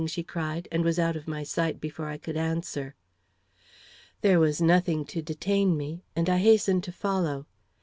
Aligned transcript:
she 0.07 0.23
cried, 0.23 0.67
and 0.71 0.83
was 0.83 0.97
out 0.97 1.15
of 1.15 1.27
my 1.27 1.43
sight 1.43 1.79
before 1.79 2.07
I 2.07 2.17
could 2.17 2.35
answer. 2.35 2.95
There 4.21 4.39
was 4.39 4.59
nothing 4.59 5.05
to 5.05 5.21
detain 5.21 5.77
me, 5.77 6.01
and 6.15 6.27
I 6.27 6.39
hastened 6.39 6.83
to 6.85 6.91
follow. 6.91 7.45